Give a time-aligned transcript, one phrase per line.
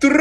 [0.00, 0.16] 嘟嘟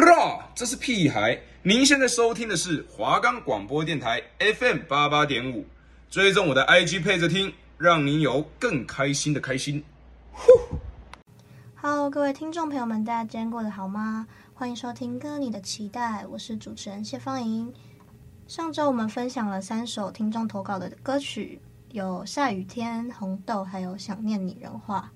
[0.56, 1.40] 这是屁孩！
[1.62, 5.64] 您现在收听的是华冈广播电台 FM 八八点五，
[6.10, 9.84] 追踪我的 IG 配着听，让您有更开心的开心。
[10.32, 10.52] 呼
[11.76, 14.28] ，Hello，各位听众朋友们，大家今天过得好吗？
[14.56, 17.72] 欢迎收听《歌你的期待》，我是主持人谢芳莹。
[18.48, 25.12] 上周我们分享了三首听众投稿的歌曲，有《下雨天》、《红豆》，还有《想念你人话》。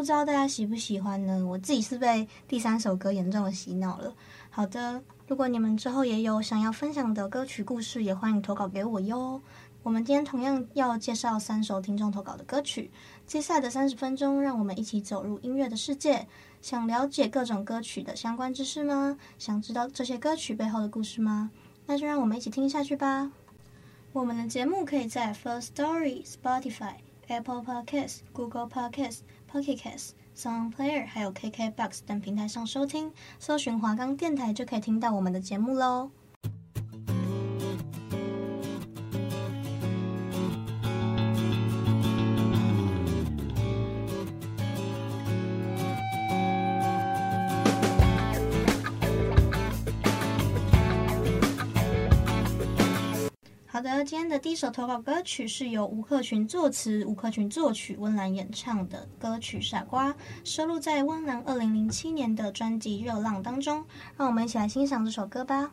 [0.00, 1.44] 不知道大家喜不喜欢呢？
[1.44, 4.14] 我自己是被第三首歌严重的洗脑了。
[4.48, 9.38] 好的，如果你们之后也有想要分享的歌曲故事，也欢迎投稿给我哟。
[9.82, 12.90] 我们今天同样要介绍三首听众投稿的歌曲。
[13.26, 16.26] 接下来的三十分钟，让我们一起走入音乐的世界。
[16.62, 19.18] 想了解各种歌曲的相关知识吗？
[19.36, 21.50] 想知道这些歌曲背后的故事吗？
[21.84, 23.30] 那就让我们一起听下去吧。
[24.14, 26.94] 我们的节目可以在 First Story、Spotify、
[27.30, 29.20] Apple Podcast、Google Podcast。
[29.52, 36.12] Pocket Cast、Sound Player 还有 KKBox 等平台上收听，搜寻华冈电台就可以听到我们的节目喽。
[54.02, 60.10] 今天的第一首投稿歌曲是由吴克群作词、吴克群作曲、温岚演唱的歌曲《傻瓜》，
[60.42, 63.84] 收录在温岚二零零七年的专辑《热浪》当中。
[64.16, 65.72] 让我们一起来欣赏这首歌吧。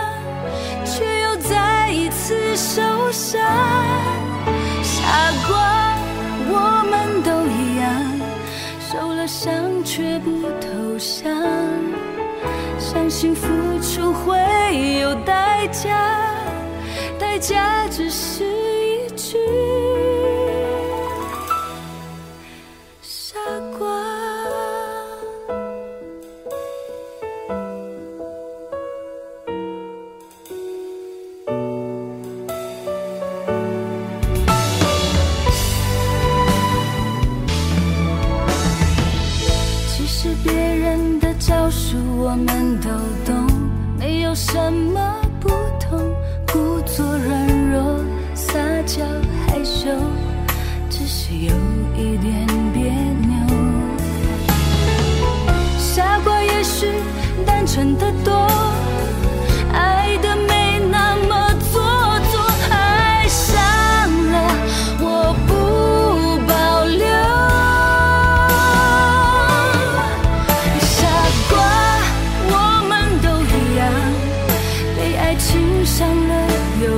[2.61, 2.79] 受
[3.11, 3.41] 伤。
[4.83, 5.01] 傻
[5.47, 5.97] 瓜，
[6.47, 6.53] 我
[6.91, 7.89] 们都一样，
[8.79, 11.33] 受了伤却不投降，
[12.77, 13.47] 相信付
[13.81, 14.37] 出会
[15.01, 15.89] 有代价，
[17.17, 19.90] 代价只是一句。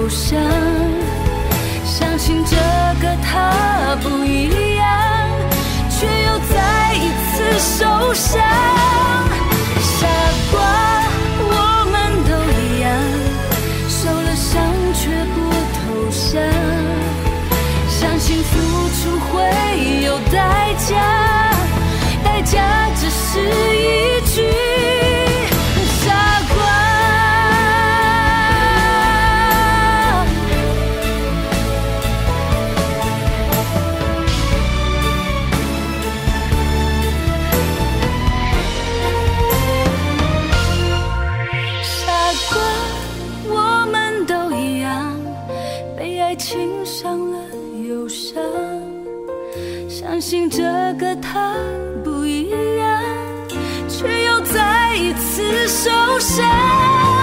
[0.03, 0.37] 不想
[1.85, 2.57] 相信这
[3.01, 5.29] 个他不一样
[5.89, 8.82] 却又再一次受伤。
[47.93, 48.43] 受伤
[49.87, 50.63] 相信这
[50.95, 51.55] 个他
[52.03, 52.49] 不一
[52.79, 53.03] 样
[53.87, 57.22] 却又再一次受伤。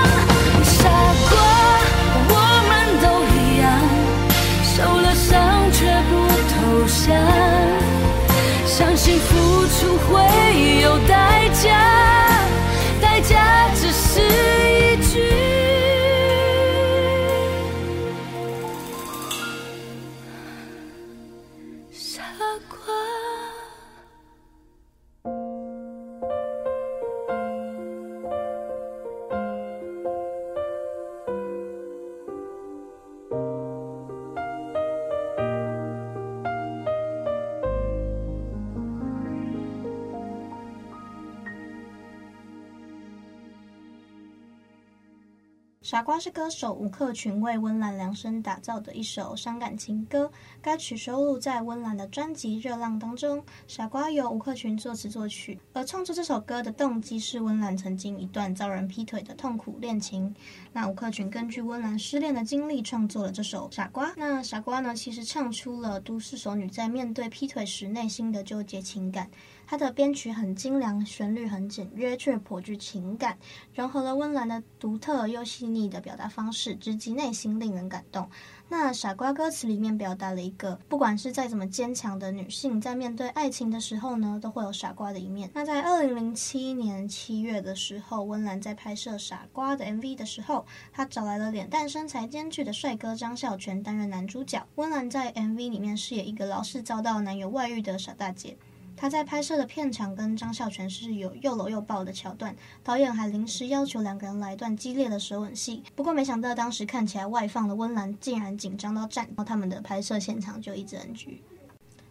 [45.91, 50.31] 傻瓜是歌手吴克群为温岚量身打造的一首伤感情歌，
[50.63, 53.45] 该曲收录在温岚的专辑《热浪》当中。
[53.67, 60.33] 傻瓜由吴克群作词作曲，而创作这首歌的动机是温岚曾经一段遭人劈腿的痛苦恋情。
[60.73, 64.11] 那吴克群根据温岚失恋的经历创作了这首《傻瓜》。
[64.17, 69.29] 那傻瓜呢，其实唱出了都市熟女在面对劈腿时内心的纠结情感。
[69.71, 73.39] 它的编曲很精良，旋律很简约，却颇具情感，
[73.73, 78.29] 融合了温岚的独特又细腻的表达方式，直击内心，令人感动。
[78.69, 85.49] 那傻瓜歌词里面表达了一个，不管是再怎么坚强的女性，在面对爱情的时候呢，都会有傻瓜的一面。
[85.55, 94.67] 那在二零零七年七月的时候，温岚在拍摄《傻瓜》的 MV 的时候，她找来了脸蛋身材兼具的帅哥张孝全担任男主角。
[94.75, 98.57] 温岚在 MV 里面饰演一个老是遭到男友外遇的傻大姐。
[99.01, 102.55] 他在拍摄的片场跟张孝全是有又搂又抱的桥段，
[102.85, 105.83] 导演还临时要求两个人来一段激烈的舌吻戏。
[105.97, 111.41] 不过没想到当时看起来外放的温岚竟然紧张到颤，然后他们的拍摄现场就一直 NG。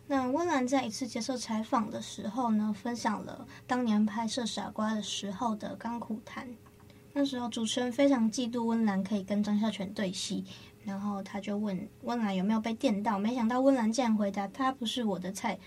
[0.08, 6.48] 那温岚在一次接受采访的时候呢，分享了当年拍摄《傻瓜》的时候的甘苦谈。
[7.14, 10.44] 那时候主持人非常嫉妒温岚可以跟张孝全对戏，
[10.84, 15.60] 然后他就问温岚有没有被电到，没想到温岚竟然回答他不是我的菜。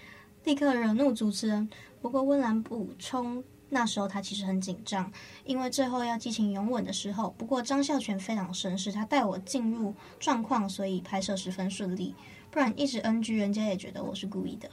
[0.45, 1.69] 立刻惹怒主持人。
[2.01, 5.11] 不过温岚补充，那时候他其实很紧张，
[5.45, 7.35] 因为最后要激情拥吻的时候。
[7.39, 12.15] 不过张孝全非常绅士，他带我进入状况，所以拍摄十分顺利。
[12.51, 14.69] 不然一直 NG，人家也觉得我是故意的。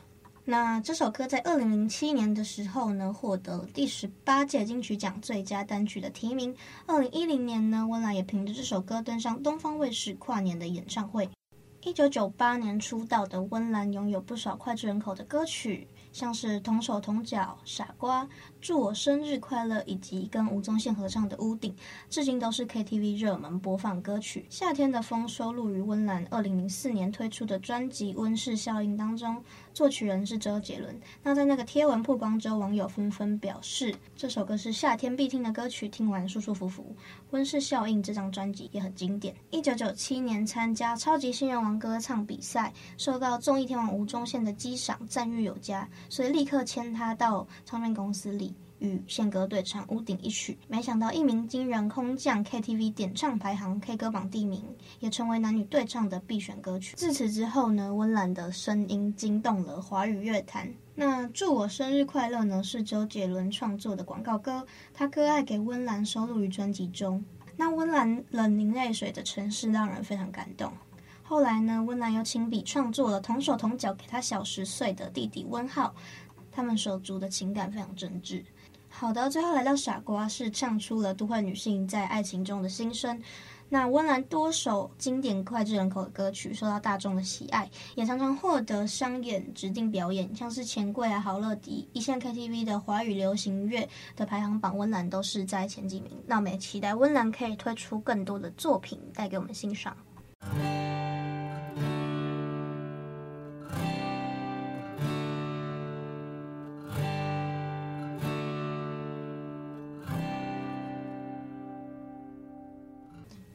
[0.45, 6.56] 那这首歌在二零零七年的时候呢，获得第十八届金曲奖最佳单曲的提名。
[6.88, 11.30] 二零一零年呢，温岚也凭着这首歌登上东方卫视跨年的演唱会。
[11.81, 18.24] 一九九八年出道的温岚拥有不少脍炙人口的歌曲，像是《同手同脚》、《傻瓜》、
[18.60, 21.74] 《祝我生日快乐》，以及跟吴宗宪合唱的《屋顶》，
[22.10, 24.42] 至今都是 KTV 热门播放歌曲。
[24.50, 29.42] 《夏天的风》收录于温岚二零零四年推出的专辑《温室效应》当中。
[29.80, 30.94] 作曲人是周杰伦。
[31.24, 36.94] 那在那个贴文曝光之后，网友纷纷表示，这首歌是夏天必听的歌曲，听完舒舒服服。
[37.30, 39.34] 温室效应这张专辑也很经典。
[39.52, 48.54] 一九九七年参加超级新人王歌唱比赛，受到综艺天王吴宗宪的激赏，赞誉有加，所以立刻签他到唱片公司里。
[48.80, 54.64] 与宪哥对唱《屋顶》一曲，没想到一鸣惊人，空降 KTV 点唱排行 K 歌榜第一名，
[55.00, 56.95] 也成为男女对唱的必选歌曲。
[56.95, 60.74] 自此之后呢，温岚的声音惊动了华语乐坛。
[60.95, 67.24] 那祝我生日快乐呢，是周杰伦创作的广告歌，他歌爱给温岚收录于专辑中。
[67.57, 70.71] 那温岚冷凝泪水的城市让人非常感动。
[71.21, 75.94] 后来呢，温岚又亲笔创作了同手同脚给他小十岁的弟弟温浩，
[76.52, 78.44] 他们手足的情感非常真挚。
[78.99, 83.18] 好的，最后来到傻瓜，是唱出了都会女性在爱情中的心声。
[83.69, 93.87] 那温岚多首经典脍炙人口的歌曲受到大众的喜爱，也常常获得商演指定表演，像是钱柜啊、好乐迪、一线 KTV 的华语流行乐
[94.18, 96.11] 的排行榜，温岚都是在前几名。
[96.27, 99.95] 那我们也期待温岚可以推出更多的作品带给我们欣赏。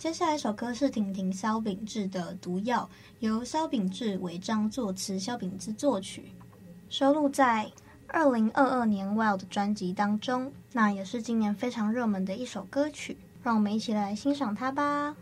[0.05, 2.87] 接下来一首歌是婷婷萧秉志的《毒药》，
[3.21, 6.27] 由萧秉志违章作词，萧秉志作曲，
[6.91, 7.73] 收录在
[8.09, 10.53] 二零二二年《Wild》专辑当中。
[10.73, 15.17] 那也是今年非常热门的一首歌曲，让我们一起来欣赏它吧。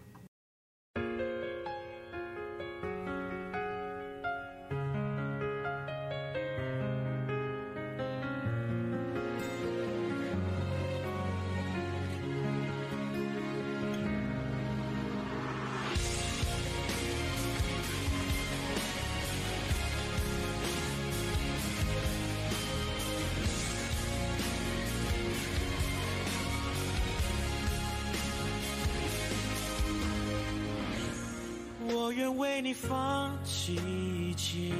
[32.12, 34.73] 愿为你放弃一切，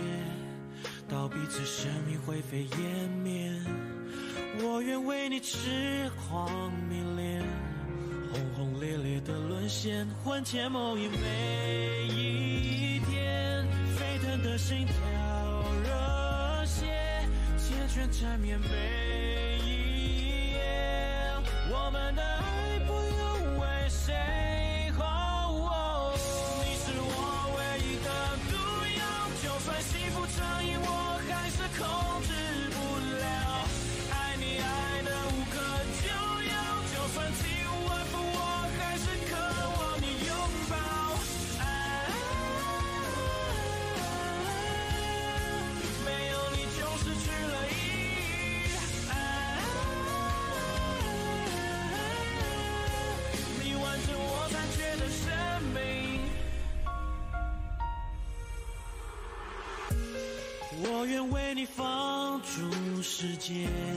[1.09, 3.51] 到彼此生命灰飞烟灭。
[4.61, 7.43] 我愿为你痴狂迷恋，
[8.33, 14.95] 轰轰烈烈的沦陷，魂牵梦萦每一天，沸腾的心跳
[15.83, 16.87] 热血，
[17.59, 20.61] 缱绻缠绵每一夜，
[21.71, 22.72] 我们的爱
[63.43, 63.92] 界，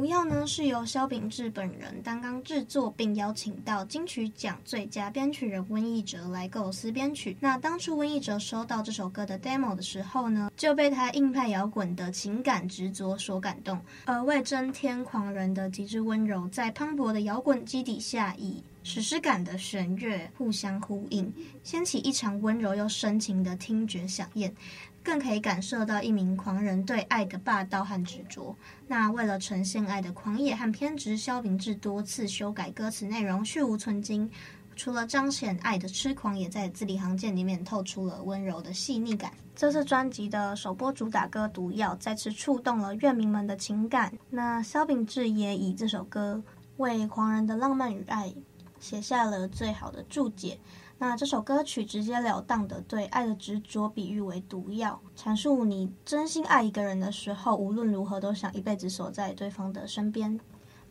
[0.00, 7.36] 毒药呢，是由萧秉治本人担纲制作，并邀请到金曲奖最佳编曲人温逸哲来构思编曲。
[7.38, 21.30] 那当初温逸哲收到这首歌的 demo 的时候呢，就被他硬派摇滚的情感执着所感动，而为真天狂人的极致温柔，在磅礴的摇滚基底下，以史诗感的弦乐互相呼应，
[21.62, 24.50] 掀起一场温柔又深情的听觉响宴。
[25.02, 28.54] 更可以感受到一名狂人对爱的霸道和执着。
[28.86, 34.30] 那为了呈现爱的狂野和偏执，萧秉治多次修改歌词内容，去芜存菁。
[34.76, 39.30] 除了彰显爱的痴狂，也在字里行间里面透出了温柔的细腻感。
[39.54, 44.10] 这次专辑的首播主打歌《毒药》再次触动了乐迷们的情感。
[44.30, 46.42] 那萧秉治也以这首歌
[46.78, 48.32] 为狂人的浪漫与爱
[48.78, 50.58] 写下了最好的注解。
[51.02, 60.38] 那这首歌曲直截了当的对爱的执着比喻为毒药，阐述你真心爱一个人的时候，无论如何都想一辈子守在对方的身边。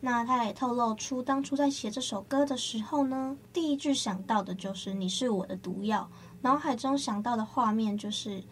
[0.00, 8.42] 那他也透露出，当初在写这首歌的时候呢，第一句想到的就是你是我的毒药，脑海中想到的画面就是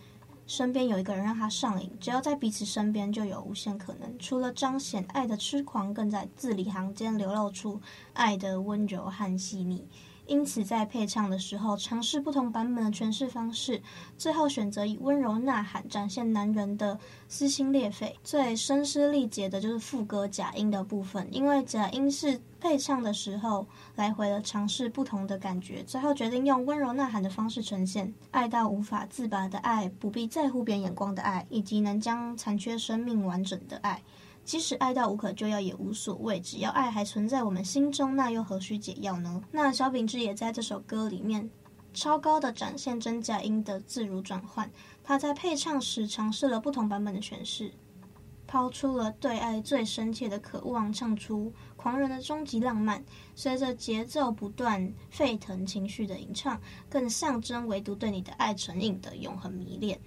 [0.46, 4.16] 身边有一个人让他上瘾，只要在彼此身边就有无限可能。
[4.20, 7.80] 除了彰显爱的痴狂，更在字里行间流露出
[8.12, 9.84] 爱的温柔和细腻。
[10.28, 13.82] 因此，在配唱的时候，尝试不同版本的诠释方式，
[14.16, 16.96] 最后选择以温柔呐喊展现男人的
[17.28, 18.14] 撕心裂肺。
[18.22, 23.66] 最声嘶力竭的就是副歌假音的部分，因为假音是配唱的时候
[23.96, 34.02] 来回的尝试不同的感觉，最后决定用温柔呐喊的方式呈现爱到无法自拔的爱，不必在乎别人眼光的爱，以及能将残缺生命完整的爱。
[34.48, 39.42] 即使爱到无可救药也无所谓，只要爱还存在我们心中，那又何须解药呢？
[39.52, 41.50] 那小秉治也在这首歌里面
[41.92, 44.70] 超高的展现真假音的自如转换，
[45.04, 47.70] 他在配唱时尝试了不同版本的诠释。
[48.46, 53.04] 抛出了对爱最深切的渴望，唱出狂人的终极浪漫。
[53.34, 60.00] 随着节奏不断沸腾情绪的吟唱，更象征唯独对你的爱成瘾的永恒迷恋。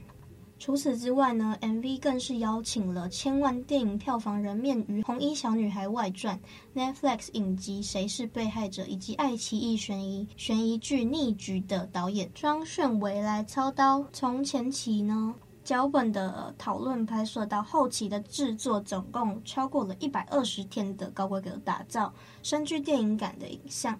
[0.62, 6.40] 除此之外呢，MV 更是邀请了千万电影票房人面鱼《红衣小女孩外传》、
[6.80, 14.06] Netflix 影集《谁是被害者》以及爱奇艺悬疑悬疑剧《逆局》的导演庄炫维来操刀。
[14.14, 22.14] 从前期呢，脚本的讨论、拍摄到后期的制作，总共超过了一百二十天的高规格打造，
[22.44, 23.98] 深具电影感的影像。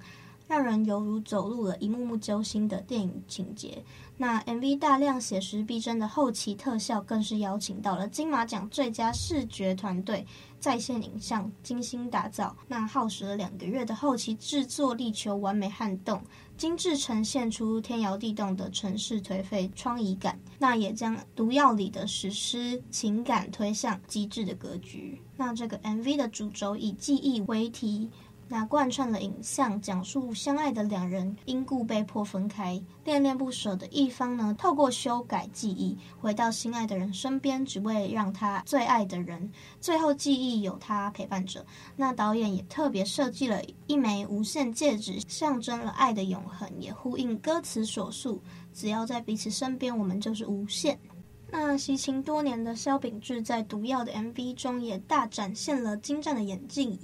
[0.52, 3.82] 让人犹如走入了一幕幕揪心的电影情节。
[4.18, 10.28] 那 MV 大量写实逼真的后期特效，更是邀请到了金马奖最佳视觉团队
[10.60, 12.54] 在线影像精心打造。
[12.68, 16.22] 那耗时了两个月的后期制作，力求完美撼动，
[16.58, 20.38] 精致呈现出天摇地动的城市颓废创意感。
[20.60, 25.22] 那也将《毒药》里的史诗情感推向极致的格局。
[25.38, 28.10] 那这个 MV 的主轴以记忆为题。
[28.52, 41.66] 那贯穿了影像，讲述相爱的两人因故被迫分开，恋恋不舍的一方呢，透过修改记忆回到心爱的人身边，只为让他最爱的人最后记忆有他陪伴着。
[41.96, 48.42] 那导演也特别设计了一枚无限戒指，象征了爱的永恒，也呼应歌词所述：
[48.74, 51.00] 只要在彼此身边，我们就是无限。
[51.50, 57.00] 那习情多年的萧秉治在《毒药》的 MV 中也大展现了精湛的演技。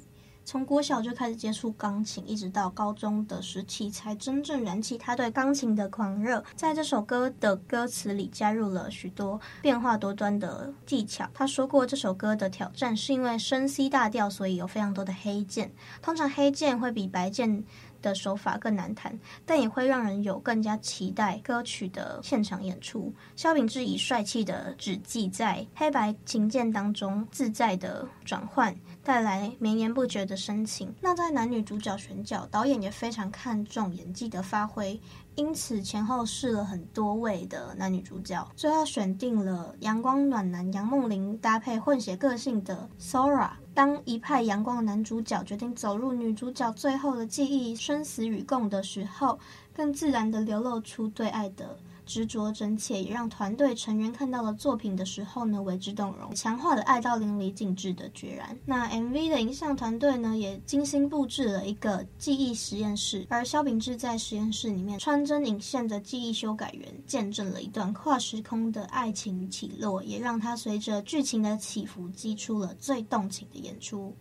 [0.48, 6.42] 从国小就开始接触钢琴，一直到高中的时期，才真正燃起他对钢琴的狂热。
[6.56, 11.30] 在这首歌的歌词里，加入了许多变化多端的技巧。
[11.34, 15.74] 他说过，这首歌的挑战是因为升 C 大调，所以有非常多的黑键。
[16.02, 17.66] 通常黑键会比白键
[18.02, 23.14] 的手法更难弹，但也会让人有更加期待歌曲的现场演出。
[23.36, 30.94] 萧秉治以帅气的指技在黑白琴键当中自在的转换，带来绵延不绝的深情。
[31.02, 35.00] 那在男女主角选角，导演也非常看重演技的发挥。
[35.38, 43.52] 因此前后试了很多位的男女主角，最后选定了阳光暖男杨梦玲搭配混血个性的 Sora。
[43.72, 49.38] 当一派阳光的男主角决定走入女主角最后的记忆生死与共的时候，
[49.76, 51.78] 更自然地流露出对爱的。
[52.08, 58.58] 执着真切，也让团队成员看到了作品的时候呢，为之动容，强化了爱到淋漓尽致的决然。
[58.66, 74.16] 那 MV 的影像团队呢，也精心布置了一个记忆实验室，而萧秉治在实验室里面穿针引线的记忆修改员，见证了一段跨时空的爱情起落，也让他随着剧情的起伏，击出了最动情的演出。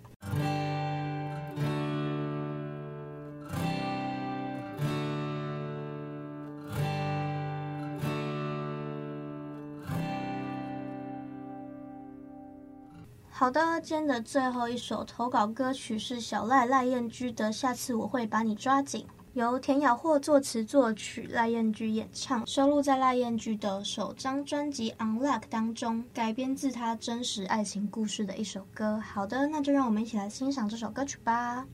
[13.39, 19.03] 好的，今天的最后一首投稿歌曲是小赖赖彦居的《下次我会把你抓紧》，
[19.35, 28.99] 由田咬货作词作曲，赖彦居演唱，收录在赖彦居的首张专辑《Unlock》当中，改编自他真实爱情故事的一首歌。
[28.99, 31.67] 好的，那就让我们一起来欣赏这首歌曲吧。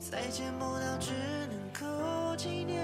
[0.00, 1.12] 再见不到只
[1.50, 2.82] 能够纪念，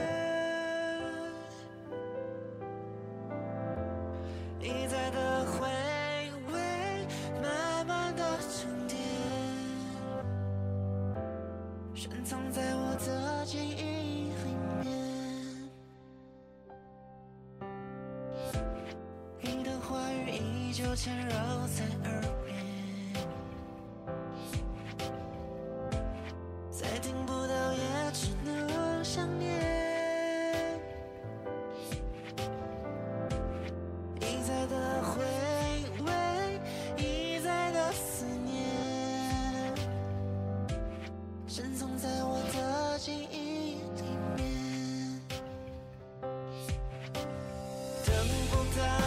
[4.60, 5.66] 一再的回
[6.52, 7.08] 味，
[7.42, 8.98] 慢慢的沉淀，
[11.94, 14.30] 深藏在我的记忆。
[14.44, 14.86] 里面。
[19.40, 22.22] 你的话语依旧缠绕在耳
[48.06, 49.05] 若还有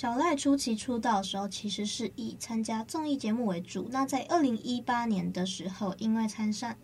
[0.00, 3.86] 小赖初期出道的时候，其实是以参加综艺节目为主。
[3.92, 6.74] 那在二零一八年的时候，因为参赛。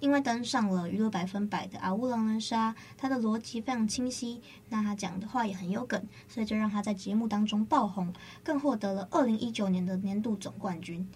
[0.00, 11.08] 因为登上了娱乐百分百的阿乌狼人杀，他的逻辑非常清晰，那他讲的话也很有梗，所以就让他在节目当中爆红，更获得了二零一九年的年度总冠军。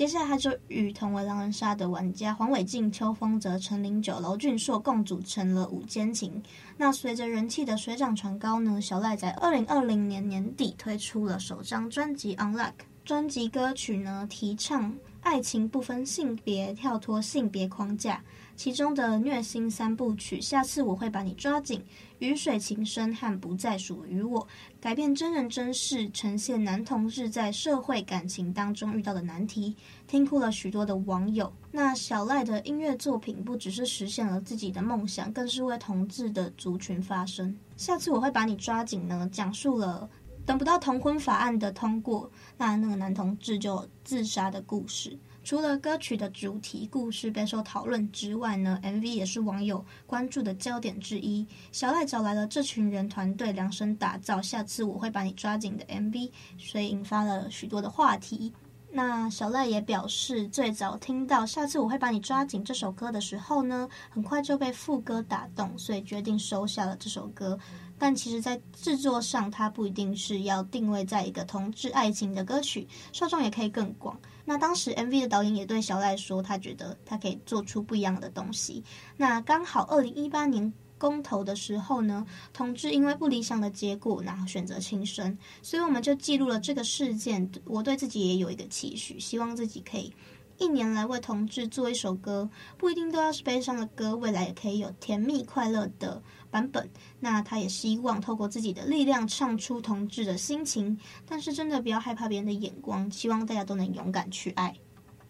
[0.00, 6.42] 接下来他就与同为狼人杀的玩家黄伟晋、邱风泽、陈林九、楼俊硕共组成了五坚情。
[6.78, 12.68] 那随着人气的水涨船高呢，小赖在二零二零年年底推出了首张专辑《Unlock》，
[13.04, 14.90] 专辑歌曲呢提倡。
[15.20, 18.24] 爱情不分性别，跳脱性别框架。
[18.60, 21.78] 其中的虐心三部曲《下次我会把你抓紧》、
[22.18, 24.38] 《雨水情深》和《不再属于我》，
[24.78, 29.74] 改变真人真事，呈现男同志在社会感情当中遇到的难题，
[30.06, 31.50] 听哭了许多的网友。
[31.72, 37.48] 那小赖的音乐作品不只是实现了自己的梦想，更是为同志的族群发声。
[37.78, 40.06] 《下次我会把你抓紧》呢，讲述了。
[40.44, 45.16] 等不到同婚法案的通过，那那个男同志就自杀的故事。
[45.42, 51.46] 除了歌曲的主题故事备受讨论之外呢，MV 也是网友关注的焦点之一。
[51.72, 58.52] 小赖找来了这群人团队量身打造，下次我会把你抓紧的 MV，所以引发了许多的话题。
[58.92, 67.58] 那小赖也表示，最早听到《下次我会把你抓紧》这首歌的时候呢，很快就被副歌打动，所以决定收下了这首歌。
[67.96, 74.18] 但其实，在制作上，它不一定是要定位在一个同志爱情的歌曲，受众也可以更广。
[74.50, 78.82] 那当时 MV 的导演也对小赖说，他觉得他可以做出不一样的东西。
[79.16, 87.48] 那刚好二零一八年公投的时候呢，同志因为不理想的结果，然后选择轻生，所以我们就记录了这个事件。
[87.64, 90.12] 我对自己也有一个期许，希望自己可以。
[90.58, 96.88] 一年来为同志做一首歌，不一定都要是悲伤的歌，未来也可以有甜蜜快乐的版本。
[97.18, 104.74] 那他也希望透过自己的力量唱出同志的心情，但是真的不要害怕别人的眼光，希望大家都能勇敢去爱。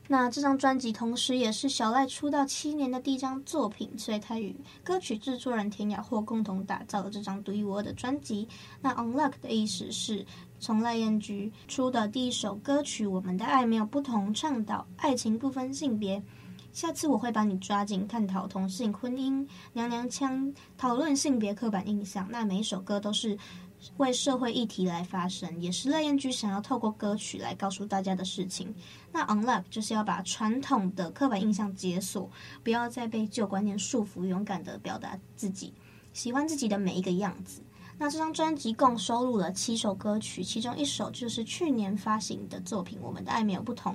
[0.08, 4.52] 那这张专辑同时也是小赖出道七年的第一张作品，所以他与
[4.82, 8.48] 歌曲制作人田雅霍共同打造了这张独一无二的专辑。
[8.80, 10.26] 那 Unlock 的意思是
[10.58, 16.20] 从赖燕居出的第一首歌曲《我们的爱没有不同》，倡导爱情不分性别。
[16.72, 22.28] 下次我会把你抓紧，探讨同性婚姻、娘娘腔，讨论性别刻板印象。
[22.30, 23.38] 那每一首歌都是。
[23.96, 28.74] 为社会议题来发声，也是赖燕居想要透过歌曲来告诉大家的事情。
[29.10, 32.30] 那 Unlock 就是要把传统的刻板印象解锁，
[32.62, 35.72] 不要再被旧观念束缚，勇敢地表达自己，
[36.12, 37.62] 喜欢自己的每一个样子。
[37.96, 43.94] 那这张专辑共收录了七首歌曲，其中一首就是去年发行的作品《我们的爱没有不同》。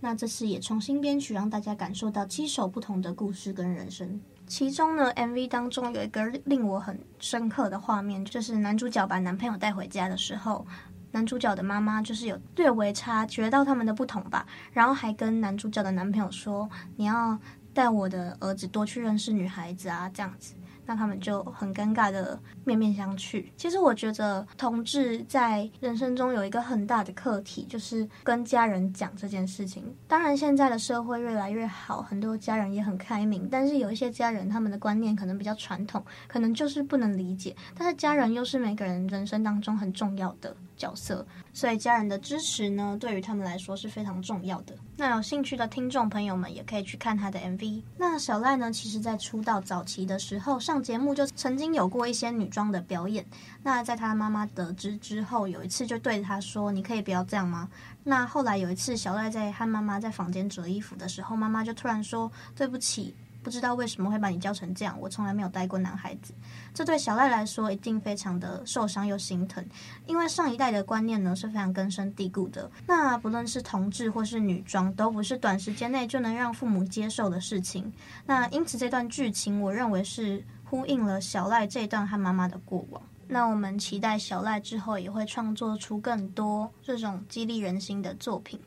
[0.00, 4.20] 那这次也重新编曲，让大家感受到七首不同的故事跟人生。
[4.46, 10.66] 其中呢，MV 当中有一个令我很深刻的画面，就是男主角把男朋友带回家的时候，
[11.10, 17.38] 男主角的妈妈就是有略微察觉到他们的不同吧，然后还跟男主角的男朋友说：“你要
[17.74, 20.54] 带我的儿子多去认识女孩子啊，这样子。”
[20.88, 23.44] 那他们就很尴尬的面面相觑。
[23.58, 29.84] 其实我觉得同志在人生中有一个很大的课题，就是跟家人讲这件事情。
[30.06, 37.54] 当然，现在的社会越来越好，很多家人也很开明，但是有一些家人他们的观念可能比较传统，可能就是不能理解。
[37.76, 44.74] 但是家人又是每个人人生当中很重要的角色，所以家人的支持呢，对于他们来说是非常重要的。
[44.96, 47.82] 那有兴趣的听众朋友们也可以去看他的 MV。
[47.98, 53.24] 那小赖呢，其实在出道早期的时候上节目就曾经有过一些女装的表演。
[53.62, 57.68] 那在他妈妈得知之后，有一次就对他说：“你可以不要这样吗？”
[58.04, 66.34] 那后来有一次，小赖在和妈妈在房间折衣服的时候，妈妈就突然说：“对不起。”不知道为什么会把你教成这样，我从来没有带过男孩子，
[66.74, 69.64] 这对小赖来说一定非常的受伤又心疼，
[70.06, 77.90] 因为上一代的观念呢是非常根深蒂固的，那不论是同志或是女装，都不是短时间内就能让父母接受的事情。
[78.26, 83.02] 那因此这段剧情，我认为是呼应了小赖这段他妈妈的过往。
[83.26, 88.60] 那我们期待小赖之后也会创作出更多这种激励人心的作品。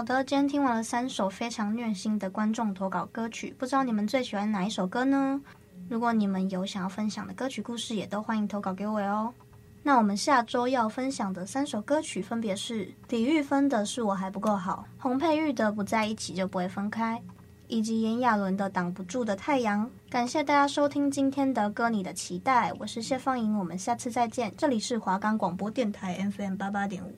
[0.00, 5.38] 好的，今天听完了三首非常虐心的观众投稿歌曲，不知道你们最喜欢哪一首歌呢？
[5.90, 9.30] 如果你们有想要分享的歌曲故事，也都欢迎投稿给我哟。
[9.82, 17.22] 那我们下周要分享的三首歌曲分别是李玉芬的《是我还不够好》，洪佩玉的《不在一起就不会分开》，
[17.68, 19.84] 以及炎亚纶的《挡不住的太阳》。
[20.08, 24.50] 感谢大家收听今天的歌你的期待，我是谢芳莹，我们下次再见。
[24.56, 27.14] 这里是华冈广播电台 FM 八八点五。